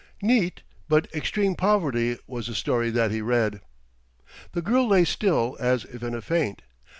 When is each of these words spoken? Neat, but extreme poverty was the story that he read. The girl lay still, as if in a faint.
Neat, 0.23 0.63
but 0.89 1.07
extreme 1.13 1.53
poverty 1.53 2.17
was 2.25 2.47
the 2.47 2.55
story 2.55 2.89
that 2.89 3.11
he 3.11 3.21
read. 3.21 3.61
The 4.53 4.63
girl 4.63 4.87
lay 4.87 5.05
still, 5.05 5.55
as 5.59 5.85
if 5.85 6.01
in 6.01 6.15
a 6.15 6.23
faint. 6.23 6.63